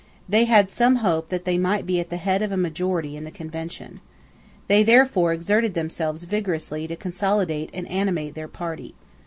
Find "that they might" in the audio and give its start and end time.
1.29-1.85